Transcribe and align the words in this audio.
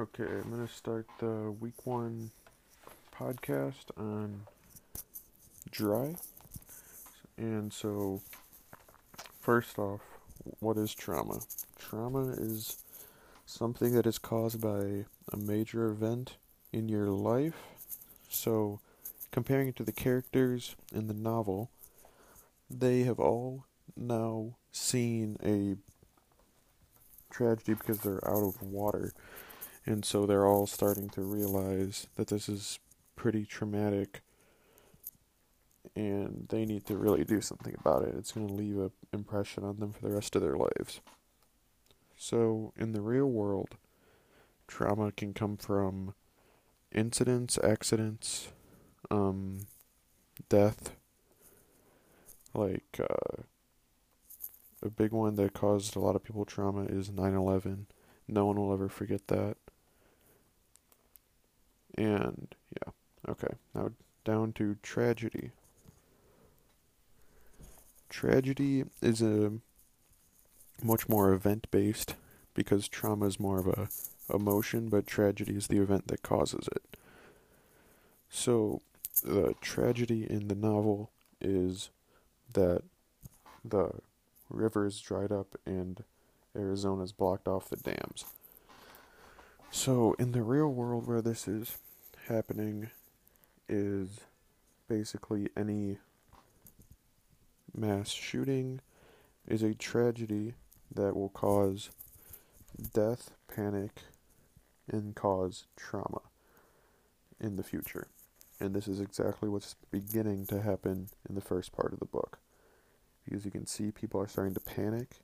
Okay, 0.00 0.24
I'm 0.24 0.48
going 0.50 0.66
to 0.66 0.72
start 0.72 1.06
the 1.18 1.54
week 1.60 1.74
one 1.84 2.30
podcast 3.14 3.90
on 3.98 4.44
dry. 5.70 6.14
And 7.36 7.70
so, 7.70 8.22
first 9.42 9.78
off, 9.78 10.00
what 10.60 10.78
is 10.78 10.94
trauma? 10.94 11.40
Trauma 11.78 12.30
is 12.30 12.78
something 13.44 13.92
that 13.92 14.06
is 14.06 14.16
caused 14.16 14.58
by 14.58 15.04
a 15.34 15.36
major 15.36 15.90
event 15.90 16.36
in 16.72 16.88
your 16.88 17.08
life. 17.08 17.60
So, 18.30 18.80
comparing 19.30 19.68
it 19.68 19.76
to 19.76 19.84
the 19.84 19.92
characters 19.92 20.76
in 20.94 21.08
the 21.08 21.14
novel, 21.14 21.68
they 22.70 23.00
have 23.02 23.20
all 23.20 23.66
now 23.94 24.54
seen 24.72 25.36
a 25.44 25.76
tragedy 27.30 27.74
because 27.74 27.98
they're 27.98 28.26
out 28.26 28.42
of 28.42 28.62
water 28.62 29.12
and 29.86 30.04
so 30.04 30.26
they're 30.26 30.46
all 30.46 30.66
starting 30.66 31.08
to 31.10 31.22
realize 31.22 32.06
that 32.16 32.28
this 32.28 32.48
is 32.48 32.78
pretty 33.16 33.44
traumatic 33.44 34.22
and 35.96 36.46
they 36.50 36.64
need 36.64 36.86
to 36.86 36.96
really 36.96 37.24
do 37.24 37.40
something 37.40 37.74
about 37.78 38.02
it. 38.02 38.14
It's 38.16 38.32
going 38.32 38.46
to 38.46 38.54
leave 38.54 38.78
an 38.78 38.92
impression 39.12 39.64
on 39.64 39.78
them 39.78 39.92
for 39.92 40.02
the 40.06 40.14
rest 40.14 40.36
of 40.36 40.42
their 40.42 40.56
lives. 40.56 41.00
So, 42.16 42.72
in 42.76 42.92
the 42.92 43.00
real 43.00 43.26
world, 43.26 43.76
trauma 44.68 45.10
can 45.12 45.32
come 45.32 45.56
from 45.56 46.14
incidents, 46.92 47.58
accidents, 47.62 48.48
um, 49.10 49.66
death. 50.48 50.92
Like, 52.52 53.00
uh, 53.00 53.42
a 54.82 54.90
big 54.90 55.12
one 55.12 55.36
that 55.36 55.54
caused 55.54 55.96
a 55.96 56.00
lot 56.00 56.16
of 56.16 56.24
people 56.24 56.44
trauma 56.44 56.84
is 56.84 57.10
9 57.10 57.34
11. 57.34 57.86
No 58.28 58.46
one 58.46 58.56
will 58.56 58.72
ever 58.72 58.88
forget 58.88 59.28
that. 59.28 59.56
And 62.00 62.54
yeah, 62.74 62.92
okay. 63.28 63.54
Now 63.74 63.90
down 64.24 64.54
to 64.54 64.76
tragedy. 64.82 65.50
Tragedy 68.08 68.84
is 69.02 69.20
a 69.20 69.52
much 70.82 71.10
more 71.10 71.32
event 71.32 71.66
based 71.70 72.14
because 72.54 72.88
trauma 72.88 73.26
is 73.26 73.38
more 73.38 73.58
of 73.58 73.66
a 73.66 73.88
emotion, 74.34 74.88
but 74.88 75.06
tragedy 75.06 75.54
is 75.54 75.66
the 75.66 75.76
event 75.76 76.08
that 76.08 76.22
causes 76.22 76.68
it. 76.74 76.96
So 78.30 78.80
the 79.22 79.54
tragedy 79.60 80.26
in 80.28 80.48
the 80.48 80.54
novel 80.54 81.10
is 81.38 81.90
that 82.54 82.82
the 83.62 83.90
river 84.48 84.86
is 84.86 84.98
dried 85.00 85.32
up 85.32 85.58
and 85.66 86.02
Arizona's 86.56 87.12
blocked 87.12 87.46
off 87.46 87.68
the 87.68 87.76
dams. 87.76 88.24
So, 89.72 90.16
in 90.18 90.32
the 90.32 90.42
real 90.42 90.66
world 90.66 91.06
where 91.06 91.22
this 91.22 91.46
is 91.46 91.76
happening, 92.30 92.90
is 93.68 94.20
basically 94.88 95.48
any 95.56 95.98
mass 97.74 98.08
shooting 98.08 98.80
is 99.46 99.62
a 99.62 99.74
tragedy 99.74 100.54
that 100.94 101.16
will 101.16 101.28
cause 101.28 101.90
death, 102.94 103.30
panic, 103.54 104.02
and 104.90 105.14
cause 105.14 105.66
trauma 105.76 106.20
in 107.40 107.56
the 107.56 107.62
future. 107.62 108.08
And 108.58 108.74
this 108.74 108.88
is 108.88 109.00
exactly 109.00 109.48
what's 109.48 109.76
beginning 109.90 110.46
to 110.46 110.60
happen 110.60 111.08
in 111.28 111.34
the 111.34 111.40
first 111.40 111.72
part 111.72 111.92
of 111.92 111.98
the 111.98 112.04
book. 112.04 112.38
Because 113.24 113.44
you 113.44 113.50
can 113.50 113.66
see 113.66 113.90
people 113.90 114.20
are 114.20 114.28
starting 114.28 114.54
to 114.54 114.60
panic, 114.60 115.20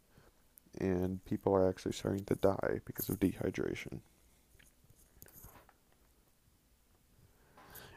and 0.78 1.24
people 1.24 1.54
are 1.54 1.68
actually 1.68 1.92
starting 1.92 2.24
to 2.24 2.34
die 2.34 2.80
because 2.84 3.08
of 3.08 3.20
dehydration. 3.20 4.00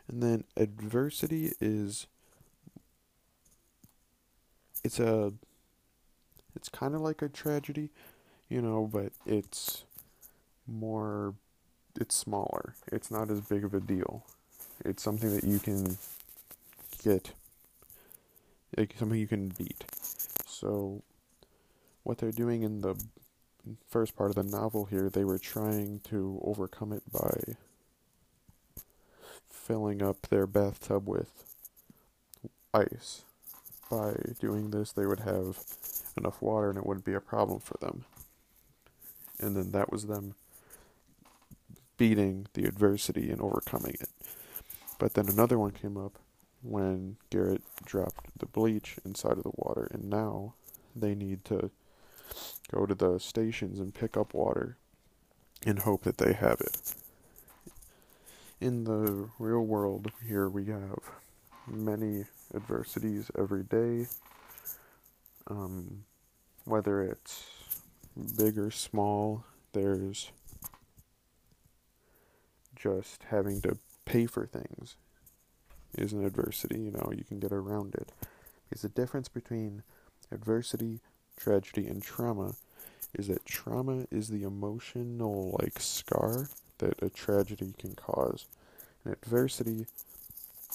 And 0.10 0.24
then 0.24 0.44
adversity 0.58 1.54
is 1.62 2.08
it's 4.84 5.00
a 5.00 5.32
it's 6.56 6.68
kind 6.68 6.96
of 6.96 7.02
like 7.02 7.22
a 7.22 7.30
tragedy, 7.30 7.92
you 8.50 8.62
know, 8.62 8.90
but 8.92 9.12
it's 9.26 9.84
more 10.68 11.36
it's 12.00 12.16
smaller. 12.16 12.74
It's 12.92 13.12
not 13.12 13.30
as 13.30 13.42
big 13.42 13.64
of 13.64 13.74
a 13.74 13.80
deal. 13.80 14.26
It's 14.84 15.04
something 15.04 15.34
that 15.36 15.44
you 15.44 15.60
can 15.60 15.98
get 17.04 17.34
like 18.76 18.96
something 18.98 19.20
you 19.20 19.28
can 19.28 19.50
beat. 19.50 19.86
So 20.48 21.04
what 22.04 22.18
they're 22.18 22.32
doing 22.32 22.64
in 22.64 22.82
the 22.82 22.96
first 23.88 24.16
part 24.16 24.30
of 24.30 24.36
the 24.36 24.44
novel 24.44 24.86
here, 24.86 25.10
they 25.10 25.24
were 25.24 25.38
trying 25.38 26.00
to 26.06 26.40
overcome 26.44 26.94
it 26.94 27.04
by 27.12 27.58
filling 29.70 30.02
up 30.02 30.24
their 30.30 30.48
bathtub 30.48 31.08
with 31.08 31.46
ice. 32.74 33.22
By 33.92 34.16
doing 34.40 34.72
this, 34.72 34.92
they 34.92 35.06
would 35.06 35.20
have 35.20 35.60
enough 36.18 36.42
water 36.42 36.70
and 36.70 36.80
it 36.80 36.88
wouldn't 36.88 37.06
be 37.06 37.14
a 37.14 37.22
problem 37.22 37.60
for 37.60 37.78
them. 37.78 38.04
And 39.40 39.56
then 39.56 39.70
that 39.72 39.92
was 39.92 40.08
them 40.08 40.34
beating 41.98 42.48
the 42.54 42.66
adversity 42.66 43.30
and 43.30 43.40
overcoming 43.42 43.96
it. 44.02 44.10
But 44.98 45.14
then 45.14 45.30
another 45.30 45.60
one 45.60 45.72
came 45.72 45.98
up 45.98 46.18
when 46.64 47.18
Garrett 47.30 47.62
dropped 47.86 48.40
the 48.40 48.48
bleach 48.48 48.96
inside 49.06 49.38
of 49.38 49.44
the 49.44 49.52
water, 49.54 49.88
and 49.92 50.10
now 50.10 50.56
they 50.96 51.14
need 51.14 51.46
to 51.46 51.70
go 52.74 52.88
to 52.88 52.96
the 52.96 53.20
stations 53.20 53.80
and 53.80 53.94
pick 53.94 54.18
up 54.18 54.34
water 54.34 54.78
and 55.64 55.80
hope 55.80 56.04
that 56.04 56.18
they 56.18 56.34
have 56.34 56.60
it 56.60 56.96
in 58.62 58.84
the 58.84 59.30
real 59.40 59.62
world 59.62 60.12
here 60.28 60.50
we 60.50 60.66
have 60.66 61.00
many 61.68 62.26
adversities 62.54 63.32
every 63.38 63.64
day. 63.64 64.08
Um, 65.48 66.04
whether 66.66 67.02
it's 67.02 67.46
big 68.38 68.58
or 68.58 68.70
small 68.70 69.46
there's 69.72 70.32
just 72.76 73.24
having 73.30 73.62
to 73.62 73.78
pay 74.06 74.26
for 74.26 74.46
things 74.46 74.96
is 75.98 76.14
an 76.14 76.26
adversity 76.26 76.80
you 76.80 76.92
know 76.92 77.12
you 77.16 77.24
can 77.24 77.40
get 77.40 77.52
around 77.52 77.96
it. 77.96 78.12
Because 78.68 78.82
the 78.82 78.90
difference 78.90 79.30
between 79.30 79.84
adversity 80.32 81.00
tragedy 81.38 81.88
and 81.88 82.04
trauma 82.04 82.56
is 83.18 83.28
that 83.28 83.46
trauma 83.46 84.06
is 84.12 84.28
the 84.28 84.44
emotional 84.44 85.58
like 85.60 85.80
scar 85.80 86.50
that 86.80 87.02
a 87.02 87.10
tragedy 87.10 87.74
can 87.78 87.96
cause. 87.96 88.46
And 89.04 89.14
adversity 89.14 89.86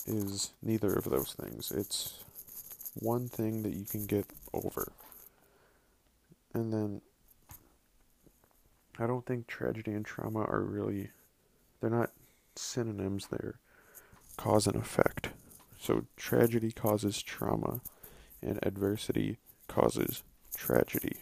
is 0.07 0.53
neither 0.63 0.93
of 0.93 1.05
those 1.05 1.35
things. 1.39 1.71
It's 1.71 2.25
one 2.95 3.29
thing 3.29 3.63
that 3.63 3.75
you 3.75 3.85
can 3.85 4.07
get 4.07 4.27
over. 4.53 4.93
And 6.55 6.73
then 6.73 7.01
I 8.99 9.07
don't 9.07 9.27
think 9.27 9.47
tragedy 9.47 9.93
and 9.93 10.05
trauma 10.05 10.41
are 10.45 10.63
really 10.63 11.11
they're 11.81 11.91
not 11.91 12.13
synonyms, 12.55 13.27
they're 13.27 13.59
cause 14.37 14.67
and 14.67 14.77
effect. 14.77 15.31
So 15.79 16.05
tragedy 16.17 16.73
causes 16.73 17.21
trauma 17.23 17.81
and 18.41 18.59
adversity 18.63 19.39
causes 19.69 20.23
tragedy. 20.57 21.17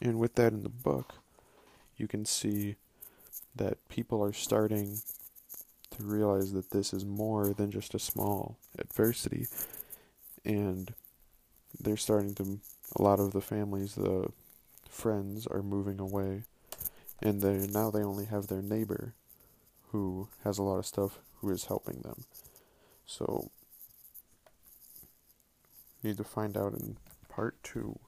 And 0.00 0.18
with 0.18 0.34
that 0.36 0.52
in 0.52 0.62
the 0.62 0.70
book, 0.70 1.14
you 1.96 2.08
can 2.08 2.24
see 2.24 2.76
that 3.54 3.88
people 3.88 4.22
are 4.22 4.32
starting 4.32 5.00
to 5.90 6.02
realize 6.02 6.52
that 6.52 6.70
this 6.70 6.92
is 6.92 7.04
more 7.04 7.52
than 7.52 7.70
just 7.70 7.94
a 7.94 7.98
small 7.98 8.58
adversity. 8.78 9.46
And 10.44 10.94
they're 11.78 11.96
starting 11.96 12.34
to 12.36 12.60
a 12.96 13.02
lot 13.02 13.20
of 13.20 13.32
the 13.32 13.40
families 13.40 13.94
the 13.94 14.28
friends 14.88 15.46
are 15.46 15.62
moving 15.62 16.00
away. 16.00 16.44
And 17.22 17.42
they 17.42 17.66
now 17.66 17.90
they 17.90 18.02
only 18.02 18.24
have 18.26 18.46
their 18.46 18.62
neighbor 18.62 19.14
who 19.88 20.28
has 20.44 20.58
a 20.58 20.62
lot 20.62 20.78
of 20.78 20.86
stuff 20.86 21.18
who 21.40 21.50
is 21.50 21.66
helping 21.66 22.00
them. 22.00 22.24
So 23.06 23.50
need 26.02 26.16
to 26.16 26.24
find 26.24 26.56
out 26.56 26.72
in 26.72 26.96
part 27.28 27.62
2 27.62 27.98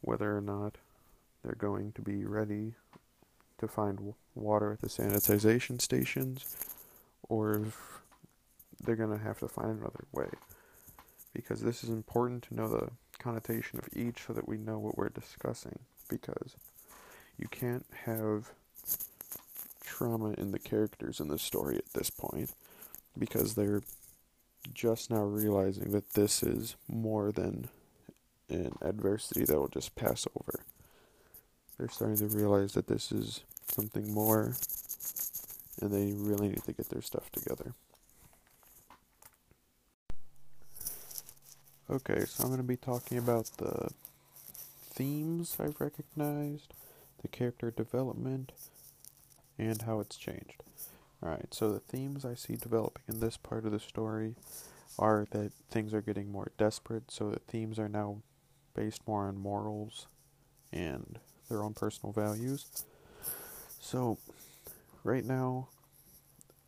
whether 0.00 0.36
or 0.36 0.40
not 0.40 0.76
they're 1.42 1.54
going 1.54 1.92
to 1.92 2.02
be 2.02 2.24
ready 2.24 2.74
to 3.58 3.68
find 3.68 4.14
water 4.34 4.72
at 4.72 4.80
the 4.80 4.88
sanitization 4.88 5.80
stations 5.80 6.56
or 7.28 7.60
if 7.66 8.00
they're 8.82 8.96
going 8.96 9.16
to 9.16 9.24
have 9.24 9.38
to 9.40 9.48
find 9.48 9.78
another 9.78 10.04
way. 10.12 10.28
Because 11.34 11.60
this 11.60 11.84
is 11.84 11.90
important 11.90 12.44
to 12.44 12.54
know 12.54 12.68
the 12.68 12.90
connotation 13.18 13.78
of 13.78 13.88
each 13.94 14.24
so 14.26 14.32
that 14.32 14.48
we 14.48 14.56
know 14.56 14.78
what 14.78 14.96
we're 14.96 15.08
discussing. 15.08 15.78
Because 16.08 16.56
you 17.36 17.48
can't 17.48 17.86
have 18.04 18.50
trauma 19.84 20.32
in 20.38 20.52
the 20.52 20.58
characters 20.58 21.20
in 21.20 21.28
the 21.28 21.38
story 21.38 21.76
at 21.76 21.92
this 21.94 22.10
point 22.10 22.50
because 23.18 23.54
they're 23.54 23.82
just 24.72 25.10
now 25.10 25.22
realizing 25.22 25.90
that 25.92 26.12
this 26.14 26.42
is 26.42 26.76
more 26.88 27.32
than 27.32 27.68
an 28.48 28.72
adversity 28.82 29.44
that 29.44 29.58
will 29.58 29.68
just 29.68 29.94
pass 29.96 30.26
over. 30.36 30.64
They're 31.78 31.88
starting 31.88 32.16
to 32.16 32.26
realize 32.26 32.72
that 32.72 32.88
this 32.88 33.12
is 33.12 33.44
something 33.68 34.12
more, 34.12 34.56
and 35.80 35.92
they 35.92 36.12
really 36.12 36.48
need 36.48 36.64
to 36.64 36.72
get 36.72 36.88
their 36.88 37.02
stuff 37.02 37.30
together. 37.30 37.72
Okay, 41.90 42.24
so 42.26 42.42
I'm 42.42 42.50
going 42.50 42.58
to 42.58 42.64
be 42.64 42.76
talking 42.76 43.16
about 43.16 43.50
the 43.58 43.90
themes 44.90 45.56
I've 45.60 45.80
recognized, 45.80 46.74
the 47.22 47.28
character 47.28 47.70
development, 47.70 48.52
and 49.56 49.80
how 49.82 50.00
it's 50.00 50.16
changed. 50.16 50.62
Alright, 51.22 51.54
so 51.54 51.70
the 51.70 51.80
themes 51.80 52.24
I 52.24 52.34
see 52.34 52.56
developing 52.56 53.02
in 53.08 53.20
this 53.20 53.36
part 53.36 53.64
of 53.64 53.72
the 53.72 53.80
story 53.80 54.34
are 54.98 55.26
that 55.30 55.52
things 55.70 55.94
are 55.94 56.02
getting 56.02 56.30
more 56.30 56.50
desperate, 56.58 57.10
so 57.10 57.30
the 57.30 57.38
themes 57.38 57.78
are 57.78 57.88
now 57.88 58.18
based 58.74 59.06
more 59.06 59.26
on 59.26 59.38
morals 59.38 60.06
and 60.72 61.18
their 61.48 61.62
own 61.62 61.74
personal 61.74 62.12
values. 62.12 62.66
So, 63.80 64.18
right 65.04 65.24
now, 65.24 65.68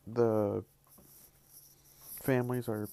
the 0.07 0.63
families 2.21 2.67
are 2.67 2.89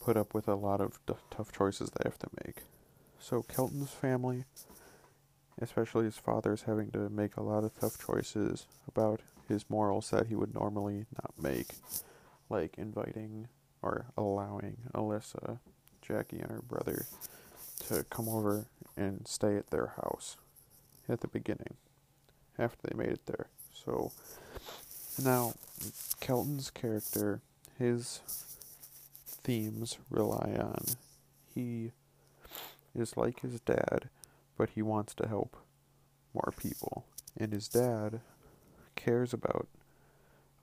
put 0.00 0.16
up 0.16 0.34
with 0.34 0.48
a 0.48 0.54
lot 0.54 0.80
of 0.80 0.98
d- 1.06 1.14
tough 1.30 1.52
choices 1.52 1.90
they 1.90 2.08
have 2.08 2.18
to 2.18 2.28
make. 2.44 2.62
So, 3.18 3.42
Kelton's 3.42 3.90
family, 3.90 4.44
especially 5.60 6.04
his 6.04 6.16
father, 6.16 6.52
is 6.52 6.62
having 6.62 6.90
to 6.92 7.08
make 7.10 7.36
a 7.36 7.42
lot 7.42 7.64
of 7.64 7.78
tough 7.78 7.98
choices 7.98 8.66
about 8.88 9.20
his 9.48 9.68
morals 9.68 10.10
that 10.10 10.28
he 10.28 10.34
would 10.34 10.54
normally 10.54 11.06
not 11.22 11.34
make, 11.40 11.74
like 12.48 12.78
inviting 12.78 13.48
or 13.82 14.06
allowing 14.16 14.76
Alyssa, 14.94 15.58
Jacqui, 16.06 16.40
and 16.40 16.50
her 16.50 16.62
brother 16.62 17.06
to 17.88 18.04
come 18.04 18.28
over 18.28 18.66
and 18.96 19.26
stay 19.28 19.56
at 19.56 19.70
their 19.70 19.94
house 20.02 20.36
at 21.08 21.20
the 21.20 21.28
beginning 21.28 21.74
after 22.58 22.88
they 22.88 22.96
made 22.96 23.12
it 23.12 23.26
there. 23.26 23.48
So 23.72 24.12
now 25.22 25.54
Kelton's 26.20 26.70
character, 26.70 27.40
his 27.78 28.20
themes 29.44 29.98
rely 30.10 30.56
on 30.58 30.96
he 31.56 31.92
is 32.94 33.16
like 33.16 33.40
his 33.40 33.60
dad, 33.60 34.10
but 34.58 34.70
he 34.70 34.82
wants 34.82 35.14
to 35.14 35.26
help 35.26 35.56
more 36.34 36.52
people. 36.56 37.06
And 37.36 37.52
his 37.52 37.66
dad 37.66 38.20
cares 38.94 39.32
about 39.32 39.66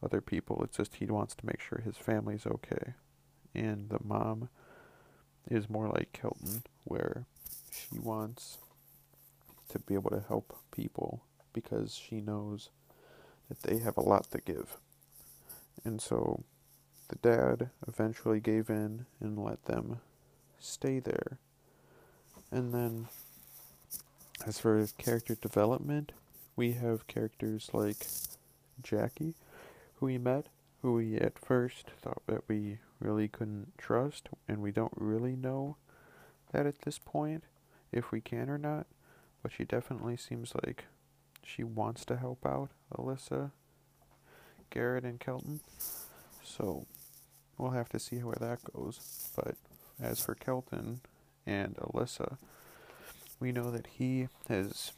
other 0.03 0.21
people. 0.21 0.61
It's 0.63 0.77
just 0.77 0.95
he 0.95 1.05
wants 1.05 1.33
to 1.35 1.45
make 1.45 1.59
sure 1.59 1.81
his 1.83 1.97
family's 1.97 2.45
okay. 2.45 2.93
And 3.55 3.89
the 3.89 3.99
mom 4.03 4.49
is 5.49 5.69
more 5.69 5.87
like 5.87 6.13
Kelton, 6.13 6.63
where 6.83 7.25
she 7.71 7.97
wants 7.97 8.59
to 9.73 9.79
be 9.79 9.93
able 9.93 10.11
to 10.11 10.23
help 10.27 10.55
people 10.71 11.23
because 11.51 11.95
she 11.95 12.21
knows 12.21 12.69
that 13.49 13.61
they 13.63 13.79
have 13.79 13.97
a 13.97 14.01
lot 14.01 14.29
to 14.31 14.39
give. 14.39 14.77
And 15.83 16.01
so 16.01 16.43
the 17.09 17.15
dad 17.17 17.69
eventually 17.87 18.39
gave 18.39 18.69
in 18.69 19.05
and 19.19 19.37
let 19.37 19.65
them 19.65 19.99
stay 20.59 20.99
there. 20.99 21.37
And 22.51 22.73
then, 22.73 23.07
as 24.45 24.59
for 24.59 24.87
character 24.97 25.35
development, 25.35 26.11
we 26.55 26.73
have 26.73 27.07
characters 27.07 27.69
like 27.73 28.07
Jacqui, 28.81 29.33
who 29.95 30.05
we 30.05 30.17
met, 30.17 30.47
who 30.81 30.93
we 30.93 31.17
at 31.17 31.39
first 31.39 31.89
thought 32.01 32.21
that 32.27 32.43
we 32.47 32.77
really 32.99 33.27
couldn't 33.27 33.77
trust, 33.77 34.29
and 34.47 34.61
we 34.61 34.71
don't 34.71 34.93
really 34.95 35.35
know 35.35 35.77
that 36.51 36.65
at 36.65 36.81
this 36.81 36.99
point, 36.99 37.43
if 37.91 38.11
we 38.11 38.21
can 38.21 38.49
or 38.49 38.57
not, 38.57 38.85
but 39.43 39.51
she 39.51 39.65
definitely 39.65 40.17
seems 40.17 40.53
like 40.65 40.85
she 41.43 41.63
wants 41.63 42.05
to 42.05 42.17
help 42.17 42.45
out 42.45 42.69
Alyssa, 42.97 43.51
Garrett, 44.69 45.03
and 45.03 45.19
Kelton. 45.19 45.59
So 46.43 46.87
we'll 47.57 47.71
have 47.71 47.89
to 47.89 47.99
see 47.99 48.23
where 48.23 48.37
that 48.39 48.59
goes. 48.73 49.29
But 49.35 49.55
as 50.01 50.21
for 50.21 50.33
Kelton 50.33 51.01
and 51.45 51.75
Alyssa, 51.75 52.37
we 53.39 53.51
know 53.51 53.69
that 53.69 53.87
he 53.87 54.29
has, 54.47 54.93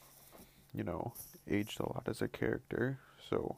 you 0.73 0.83
know, 0.83 1.13
aged 1.49 1.79
a 1.79 1.91
lot 1.91 2.07
as 2.07 2.21
a 2.21 2.27
character. 2.27 2.99
So 3.27 3.57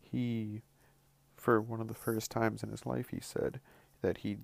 he, 0.00 0.62
for 1.36 1.60
one 1.60 1.80
of 1.80 1.88
the 1.88 1.94
first 1.94 2.30
times 2.30 2.62
in 2.62 2.70
his 2.70 2.86
life, 2.86 3.08
he 3.08 3.20
said 3.20 3.58
that 4.00 4.18
he, 4.18 4.38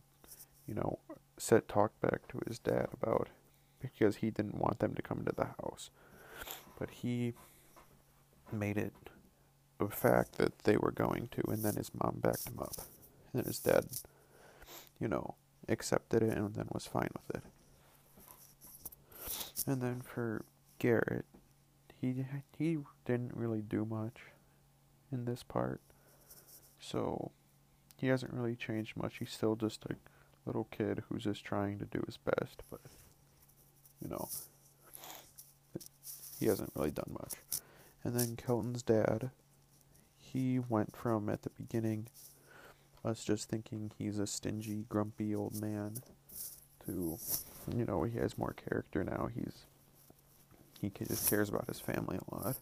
you 0.66 0.75
know, 0.75 0.99
said 1.38 1.69
talk 1.69 1.93
back 2.00 2.26
to 2.28 2.40
his 2.49 2.58
dad 2.58 2.88
about 2.93 3.28
because 3.81 4.17
he 4.17 4.31
didn't 4.31 4.59
want 4.59 4.79
them 4.79 4.95
to 4.95 5.03
come 5.03 5.19
into 5.19 5.35
the 5.37 5.49
house. 5.63 5.91
But 6.79 6.91
he 6.91 7.35
made 8.53 8.77
it 8.77 8.93
a 9.81 9.89
fact 9.89 10.39
that 10.39 10.61
they 10.61 10.77
were 10.77 10.91
going 10.91 11.29
to, 11.33 11.43
and 11.51 11.65
then 11.65 11.77
his 11.77 11.91
mom 11.95 12.19
backed 12.21 12.49
him 12.49 12.59
up. 12.59 12.75
And 13.33 13.43
then 13.43 13.45
his 13.45 13.59
dad, 13.59 13.87
you 15.01 15.09
know, 15.09 15.35
accepted 15.69 16.23
it 16.23 16.37
and 16.37 16.55
then 16.55 16.67
was 16.73 16.87
fine 16.87 17.11
with 17.13 17.37
it. 17.37 17.43
And 19.67 19.83
then 19.83 20.01
for 20.01 20.45
Garrett, 20.79 21.27
he 22.01 22.25
he 22.57 22.79
didn't 23.05 23.37
really 23.37 23.61
do 23.61 23.85
much 23.85 24.17
in 25.13 25.25
this 25.25 25.43
part. 25.43 25.81
So 26.81 27.33
he 27.97 28.07
hasn't 28.07 28.33
really 28.33 28.55
changed 28.55 28.97
much. 28.97 29.19
He's 29.19 29.33
still 29.33 29.57
just 29.57 29.85
a 29.87 29.97
little 30.47 30.69
kid 30.71 31.03
who's 31.09 31.25
just 31.25 31.45
trying 31.45 31.79
to 31.81 31.85
do 31.85 32.03
his 32.07 32.17
best, 32.17 32.63
but 32.71 32.81
you 34.03 34.09
know, 34.09 34.29
he 36.39 36.47
hasn't 36.47 36.73
really 36.75 36.91
done 36.91 37.11
much. 37.11 37.35
And 38.05 38.19
then 38.19 38.37
Kelton's 38.37 38.83
dad, 38.83 39.31
he 40.19 40.59
went 40.59 40.97
from 40.97 41.29
at 41.29 41.43
the 41.43 41.50
beginning 41.50 42.09
us 43.05 43.25
just 43.25 43.49
thinking 43.49 43.91
he's 43.97 44.19
a 44.19 44.27
stingy, 44.27 44.85
grumpy 44.89 45.35
old 45.35 45.61
man 45.61 45.95
to, 46.85 47.19
you 47.75 47.85
know, 47.85 48.03
he 48.03 48.19
has 48.19 48.39
more 48.39 48.53
character 48.53 49.05
now. 49.05 49.29
He's 49.35 49.65
he 50.81 50.91
just 50.91 51.29
cares 51.29 51.49
about 51.49 51.67
his 51.67 51.81
family 51.81 52.19
a 52.19 52.35
lot. 52.35 52.56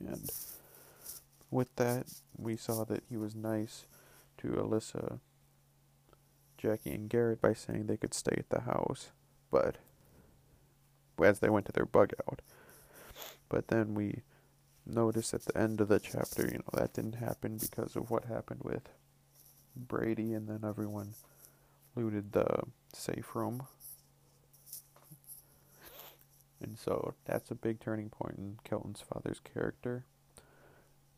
And 0.00 0.30
with 1.50 1.74
that, 1.76 2.06
we 2.36 2.56
saw 2.56 2.84
that 2.84 3.04
he 3.08 3.16
was 3.16 3.36
nice 3.36 3.86
to 4.38 4.48
Alyssa, 4.48 5.20
Jacqui, 6.60 6.92
and 6.94 7.08
Garrett 7.08 7.40
by 7.40 7.52
saying 7.52 7.86
they 7.86 7.96
could 7.96 8.12
stay 8.12 8.34
at 8.36 8.50
the 8.50 8.62
house 8.62 9.10
but 9.50 9.76
as 11.22 11.38
they 11.40 11.48
went 11.48 11.66
to 11.66 11.72
their 11.72 11.86
bug 11.86 12.12
out. 12.28 12.40
But 13.48 13.68
then 13.68 13.94
we 13.94 14.22
notice 14.86 15.32
at 15.32 15.44
the 15.44 15.56
end 15.56 15.80
of 15.80 15.88
the 15.88 16.00
chapter, 16.00 16.46
you 16.46 16.58
know, 16.58 16.80
that 16.80 16.94
didn't 16.94 17.16
happen 17.16 17.58
because 17.58 17.96
of 17.96 18.10
what 18.10 18.24
happened 18.24 18.60
with 18.62 18.88
Brady, 19.76 20.32
and 20.32 20.48
then 20.48 20.60
everyone 20.66 21.14
looted 21.94 22.32
the 22.32 22.64
safe 22.92 23.34
room. 23.34 23.66
And 26.60 26.78
so 26.78 27.14
that's 27.24 27.50
a 27.50 27.54
big 27.54 27.80
turning 27.80 28.08
point 28.08 28.38
in 28.38 28.58
Kelton's 28.64 29.02
father's 29.02 29.40
character, 29.40 30.04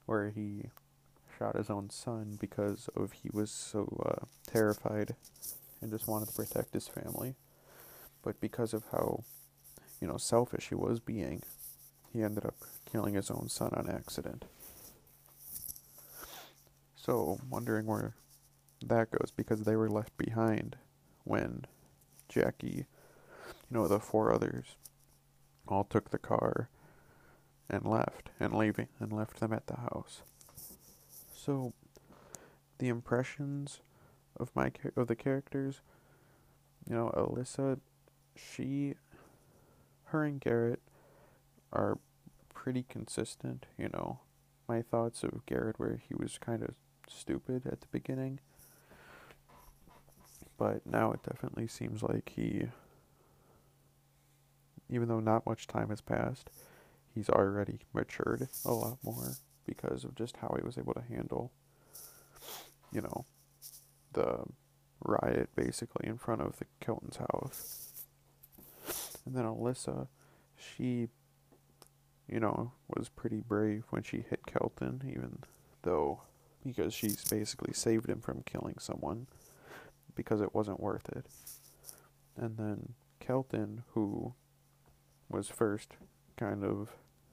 where 0.06 0.30
he 0.30 0.70
shot 1.38 1.56
his 1.56 1.70
own 1.70 1.90
son 1.90 2.36
because 2.40 2.88
of 2.96 3.12
he 3.12 3.30
was 3.32 3.50
so 3.50 4.02
uh, 4.04 4.26
terrified 4.50 5.14
and 5.80 5.90
just 5.90 6.08
wanted 6.08 6.28
to 6.28 6.34
protect 6.34 6.74
his 6.74 6.88
family 6.88 7.34
but 8.26 8.40
because 8.40 8.74
of 8.74 8.82
how, 8.90 9.22
you 10.00 10.08
know, 10.08 10.16
selfish 10.16 10.70
he 10.70 10.74
was 10.74 10.98
being, 10.98 11.44
he 12.12 12.24
ended 12.24 12.44
up 12.44 12.56
killing 12.84 13.14
his 13.14 13.30
own 13.30 13.48
son 13.48 13.70
on 13.72 13.88
accident. 13.88 14.46
So, 16.96 17.38
wondering 17.48 17.86
where 17.86 18.16
that 18.84 19.12
goes 19.12 19.30
because 19.30 19.62
they 19.62 19.76
were 19.76 19.88
left 19.88 20.18
behind 20.18 20.74
when 21.22 21.66
Jacqui, 22.28 22.78
you 22.78 22.84
know, 23.70 23.86
the 23.86 24.00
four 24.00 24.32
others 24.32 24.74
all 25.68 25.84
took 25.84 26.10
the 26.10 26.18
car 26.18 26.68
and 27.70 27.86
left 27.86 28.30
and 28.40 28.52
leaving 28.52 28.88
and 28.98 29.12
left 29.12 29.38
them 29.38 29.52
at 29.52 29.68
the 29.68 29.76
house. 29.76 30.22
So, 31.32 31.74
the 32.78 32.88
impressions 32.88 33.78
of 34.36 34.50
my 34.56 34.72
of 34.96 35.06
the 35.06 35.14
characters, 35.14 35.80
you 36.88 36.96
know, 36.96 37.12
Alyssa 37.16 37.78
she, 38.36 38.94
her 40.06 40.24
and 40.24 40.40
Garrett 40.40 40.80
are 41.72 41.98
pretty 42.52 42.84
consistent, 42.88 43.66
you 43.78 43.88
know. 43.92 44.20
My 44.68 44.82
thoughts 44.82 45.22
of 45.22 45.46
Garrett 45.46 45.78
where 45.78 46.00
he 46.08 46.14
was 46.14 46.38
kind 46.38 46.62
of 46.62 46.74
stupid 47.08 47.62
at 47.66 47.80
the 47.80 47.86
beginning. 47.92 48.40
But 50.58 50.86
now 50.86 51.12
it 51.12 51.22
definitely 51.22 51.68
seems 51.68 52.02
like 52.02 52.32
he, 52.34 52.68
even 54.88 55.08
though 55.08 55.20
not 55.20 55.46
much 55.46 55.66
time 55.66 55.90
has 55.90 56.00
passed, 56.00 56.50
he's 57.14 57.28
already 57.28 57.80
matured 57.92 58.48
a 58.64 58.72
lot 58.72 58.98
more 59.02 59.34
because 59.66 60.04
of 60.04 60.14
just 60.14 60.38
how 60.38 60.54
he 60.58 60.64
was 60.64 60.78
able 60.78 60.94
to 60.94 61.02
handle, 61.02 61.52
you 62.92 63.02
know, 63.02 63.26
the 64.14 64.44
riot 65.04 65.50
basically 65.54 66.08
in 66.08 66.16
front 66.16 66.40
of 66.40 66.58
the 66.58 66.64
Kelton's 66.80 67.18
house. 67.18 67.85
And 69.26 69.34
then 69.34 69.44
Alyssa, 69.44 70.06
she 70.56 71.08
you 72.28 72.40
know, 72.40 72.72
was 72.88 73.08
pretty 73.08 73.40
brave 73.40 73.84
when 73.90 74.02
she 74.02 74.24
hit 74.28 74.46
Kelton, 74.46 75.02
even 75.08 75.38
though 75.82 76.20
because 76.64 76.92
she's 76.92 77.24
basically 77.24 77.72
saved 77.72 78.08
him 78.08 78.20
from 78.20 78.42
killing 78.42 78.76
someone 78.80 79.28
because 80.16 80.40
it 80.40 80.54
wasn't 80.54 80.80
worth 80.80 81.08
it. 81.10 81.26
And 82.36 82.56
then 82.56 82.94
Kelton, 83.20 83.84
who 83.92 84.34
was 85.28 85.48
first 85.48 85.94
kind 86.36 86.64
of 86.64 86.90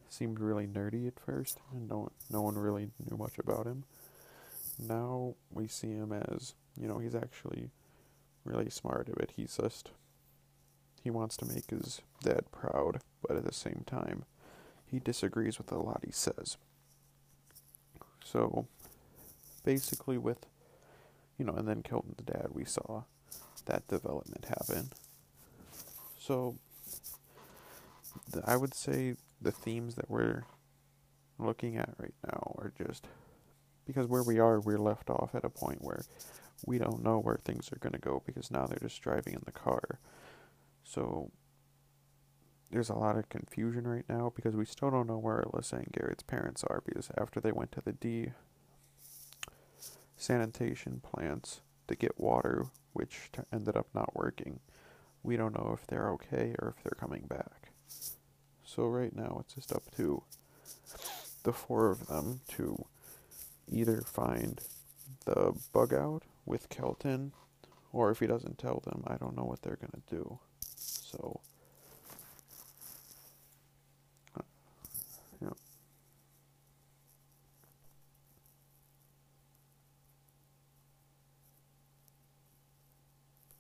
seemed 0.09 0.39
really 0.39 0.67
nerdy 0.67 1.07
at 1.07 1.19
first, 1.19 1.59
and 1.71 1.89
no 1.89 2.12
no 2.29 2.41
one 2.41 2.55
really 2.55 2.89
knew 3.09 3.17
much 3.17 3.39
about 3.39 3.65
him. 3.65 3.85
Now 4.79 5.35
we 5.51 5.67
see 5.67 5.91
him 5.91 6.13
as 6.13 6.53
you 6.79 6.88
know 6.88 7.00
he's 7.00 7.15
actually 7.15 7.71
really 8.45 8.69
smart 8.69 9.09
it. 9.09 9.31
He's 9.35 9.57
just 9.57 9.89
he 11.03 11.10
wants 11.10 11.36
to 11.38 11.45
make 11.45 11.69
his 11.69 12.01
dad 12.24 12.51
proud, 12.51 13.01
but 13.27 13.36
at 13.36 13.45
the 13.45 13.53
same 13.53 13.83
time, 13.86 14.24
he 14.86 15.00
disagrees 15.00 15.57
with 15.57 15.72
a 15.72 15.77
lot 15.77 16.03
he 16.05 16.12
says. 16.12 16.57
So 18.24 18.67
basically, 19.65 20.17
with 20.17 20.45
you 21.38 21.45
know, 21.45 21.53
and 21.53 21.67
then 21.67 21.81
Kelton's 21.81 22.24
dad, 22.24 22.48
we 22.51 22.63
saw 22.63 23.03
that 23.65 23.88
development 23.88 24.45
happen. 24.45 24.89
So 26.19 26.55
I 28.45 28.55
would 28.55 28.74
say 28.74 29.15
the 29.41 29.51
themes 29.51 29.95
that 29.95 30.10
we're 30.10 30.43
looking 31.39 31.75
at 31.77 31.89
right 31.98 32.13
now 32.25 32.55
are 32.57 32.72
just 32.77 33.07
because 33.86 34.07
where 34.07 34.24
we 34.24 34.39
are, 34.39 34.60
we're 34.60 34.77
left 34.77 35.10
off 35.10 35.36
at 35.36 35.43
a 35.43 35.50
point 35.50 35.81
where 35.81 36.05
we 36.65 36.77
don't 36.77 37.03
know 37.03 37.19
where 37.19 37.38
things 37.43 37.69
are 37.72 37.79
going 37.79 37.93
to 37.93 38.00
go 38.00 38.22
because 38.25 38.50
now 38.50 38.65
they're 38.65 38.77
just 38.79 39.01
driving 39.01 39.33
in 39.33 39.41
the 39.45 39.51
car. 39.51 40.00
So 40.84 41.32
there's 42.72 42.90
a 42.90 42.96
lot 42.96 43.18
of 43.18 43.30
confusion 43.30 43.88
right 43.88 44.06
now 44.10 44.32
because 44.36 44.56
we 44.56 44.66
still 44.66 44.92
don't 44.92 45.08
know 45.08 45.18
where 45.18 45.44
Alyssa 45.44 45.74
and 45.74 45.92
Garrett's 45.92 46.24
parents 46.24 46.63
are 46.63 46.82
because 46.86 47.10
after 47.18 47.40
they 47.40 47.52
went 47.52 47.72
to 47.74 47.82
the 47.82 47.94
D 47.94 48.32
sanitation 50.18 51.02
plants 51.04 51.62
to 51.88 51.96
get 51.96 52.20
water, 52.20 52.68
which 52.94 53.30
ended 53.52 53.75
up 53.75 53.88
not 53.94 54.16
working, 54.16 54.60
we 55.22 55.38
don't 55.38 55.56
know 55.56 55.78
if 55.80 55.86
they're 55.88 56.10
okay 56.12 56.56
or 56.60 56.75
if 56.75 56.84
they're 56.84 56.98
coming 57.00 57.25
back. 57.28 57.72
So 58.66 58.88
right 58.88 59.16
now 59.16 59.38
it's 59.42 59.54
just 59.54 59.72
up 59.72 59.84
to 59.98 60.24
the 61.44 61.54
four 61.54 61.92
of 61.92 62.08
them 62.08 62.42
to 62.50 62.86
either 63.72 64.02
find 64.02 64.62
the 65.25 65.54
bug 65.72 65.94
out 65.94 66.24
with 66.46 66.70
Kelton, 66.70 67.34
or 67.92 68.12
if 68.12 68.20
he 68.20 68.28
doesn't 68.28 68.58
tell 68.58 68.82
them, 68.84 69.04
I 69.08 69.18
don't 69.18 69.38
know 69.38 69.44
what 69.44 69.62
they're 69.62 69.78
gonna 69.80 70.04
do. 70.10 70.40
So 71.13 71.41